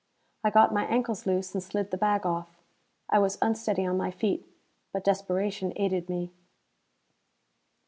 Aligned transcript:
I 0.43 0.49
got 0.49 0.73
my 0.73 0.85
ankles 0.85 1.27
loose 1.27 1.53
and 1.53 1.61
slid 1.61 1.91
the 1.91 1.95
bag 1.97 2.25
off. 2.25 2.59
I 3.07 3.19
was 3.19 3.37
unsteady 3.39 3.85
on 3.85 3.97
my 3.97 4.09
feet, 4.09 4.47
but 4.91 5.03
desperation 5.03 5.73
aided 5.75 6.09
me. 6.09 6.31